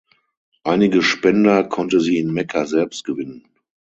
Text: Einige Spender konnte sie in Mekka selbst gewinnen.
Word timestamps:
Einige 0.63 1.03
Spender 1.03 1.63
konnte 1.63 1.99
sie 1.99 2.17
in 2.17 2.33
Mekka 2.33 2.65
selbst 2.65 3.03
gewinnen. 3.03 3.45